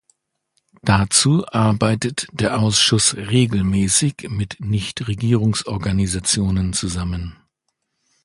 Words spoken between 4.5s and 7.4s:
Nichtregierungsorganisationen zusammen.